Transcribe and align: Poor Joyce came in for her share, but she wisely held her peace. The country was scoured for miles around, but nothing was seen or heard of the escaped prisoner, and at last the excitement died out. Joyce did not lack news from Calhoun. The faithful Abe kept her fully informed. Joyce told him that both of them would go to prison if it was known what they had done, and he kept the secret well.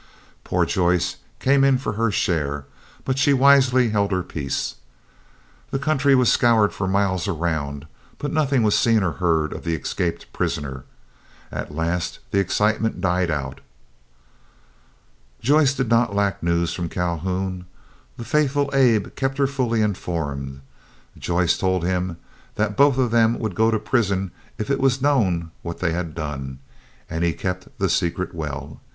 Poor 0.43 0.65
Joyce 0.65 1.17
came 1.39 1.63
in 1.63 1.77
for 1.77 1.93
her 1.93 2.09
share, 2.09 2.65
but 3.05 3.19
she 3.19 3.33
wisely 3.35 3.89
held 3.89 4.11
her 4.11 4.23
peace. 4.23 4.77
The 5.69 5.77
country 5.77 6.15
was 6.15 6.31
scoured 6.31 6.73
for 6.73 6.87
miles 6.87 7.27
around, 7.27 7.85
but 8.17 8.33
nothing 8.33 8.63
was 8.63 8.75
seen 8.75 9.03
or 9.03 9.11
heard 9.21 9.53
of 9.53 9.63
the 9.63 9.75
escaped 9.75 10.33
prisoner, 10.33 10.85
and 11.51 11.59
at 11.59 11.75
last 11.75 12.17
the 12.31 12.39
excitement 12.39 12.99
died 12.99 13.29
out. 13.29 13.61
Joyce 15.39 15.75
did 15.75 15.89
not 15.89 16.15
lack 16.15 16.41
news 16.41 16.73
from 16.73 16.89
Calhoun. 16.89 17.67
The 18.17 18.25
faithful 18.25 18.71
Abe 18.73 19.13
kept 19.15 19.37
her 19.37 19.45
fully 19.45 19.83
informed. 19.83 20.61
Joyce 21.15 21.59
told 21.59 21.83
him 21.83 22.17
that 22.55 22.75
both 22.75 22.97
of 22.97 23.11
them 23.11 23.37
would 23.37 23.53
go 23.53 23.69
to 23.69 23.77
prison 23.77 24.31
if 24.57 24.71
it 24.71 24.79
was 24.79 24.99
known 24.99 25.51
what 25.61 25.77
they 25.77 25.91
had 25.93 26.15
done, 26.15 26.57
and 27.07 27.23
he 27.23 27.33
kept 27.33 27.67
the 27.77 27.87
secret 27.87 28.33
well. 28.33 28.81